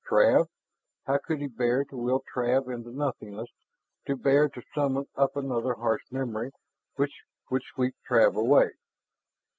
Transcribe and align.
Trav! 0.09 0.47
How 1.05 1.19
could 1.19 1.41
he 1.41 1.47
bear 1.47 1.85
to 1.85 1.95
will 1.95 2.23
Trav 2.33 2.73
into 2.73 2.89
nothingness, 2.89 3.51
to 4.07 4.15
bear 4.15 4.49
to 4.49 4.61
summon 4.73 5.05
up 5.15 5.35
another 5.35 5.75
harsh 5.75 6.01
memory 6.11 6.51
which 6.95 7.13
would 7.51 7.61
sweep 7.61 7.93
Trav 8.09 8.33
away? 8.35 8.71